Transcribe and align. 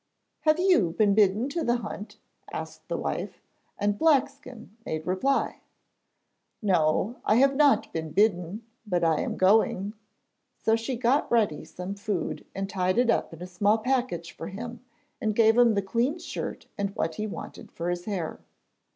'Have 0.39 0.57
you 0.59 0.95
been 0.97 1.13
bidden 1.13 1.47
to 1.49 1.63
the 1.63 1.75
hunt?' 1.75 2.17
asked 2.51 2.87
the 2.87 2.97
wife, 2.97 3.39
and 3.77 3.99
Blackskin 3.99 4.69
made 4.83 5.05
reply: 5.05 5.59
'No; 6.59 7.17
I 7.23 7.35
have 7.35 7.55
not 7.55 7.93
been 7.93 8.09
bidden, 8.09 8.63
but 8.87 9.03
I 9.03 9.19
am 9.21 9.37
going.' 9.37 9.93
So 10.57 10.75
she 10.75 10.95
got 10.95 11.31
ready 11.31 11.63
some 11.65 11.93
food 11.93 12.47
and 12.55 12.67
tied 12.67 12.97
it 12.97 13.11
up 13.11 13.31
in 13.31 13.43
a 13.43 13.45
small 13.45 13.77
package 13.77 14.31
for 14.31 14.47
him, 14.47 14.83
and 15.21 15.35
gave 15.35 15.55
him 15.55 15.75
the 15.75 15.83
clean 15.83 16.17
shirt 16.17 16.65
and 16.79 16.95
what 16.95 17.13
he 17.21 17.27
wanted 17.27 17.71
for 17.71 17.91
his 17.91 18.05
hair. 18.05 18.39